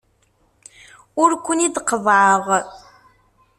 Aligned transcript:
Ur 1.21 1.29
ken-id-qeḍḍɛeɣ. 1.45 2.45